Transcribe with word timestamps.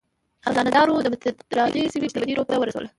خزانه 0.45 0.71
دارو 0.75 1.03
د 1.03 1.07
مدترانې 1.13 1.83
سیمې 1.93 2.07
شتمني 2.11 2.33
روم 2.35 2.45
ته 2.49 2.55
ورسوله. 2.59 2.89